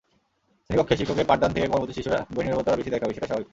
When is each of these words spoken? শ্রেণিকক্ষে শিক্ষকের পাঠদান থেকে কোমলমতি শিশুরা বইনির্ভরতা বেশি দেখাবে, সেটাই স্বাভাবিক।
শ্রেণিকক্ষে 0.65 0.97
শিক্ষকের 0.99 1.29
পাঠদান 1.31 1.51
থেকে 1.55 1.67
কোমলমতি 1.69 1.93
শিশুরা 1.97 2.19
বইনির্ভরতা 2.35 2.77
বেশি 2.79 2.89
দেখাবে, 2.95 3.11
সেটাই 3.15 3.27
স্বাভাবিক। 3.29 3.47